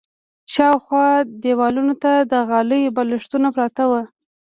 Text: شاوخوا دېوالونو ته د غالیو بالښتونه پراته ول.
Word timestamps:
شاوخوا 0.53 1.07
دېوالونو 1.43 1.93
ته 2.03 2.11
د 2.31 2.33
غالیو 2.49 2.93
بالښتونه 2.95 3.47
پراته 3.55 3.83
ول. 3.89 4.05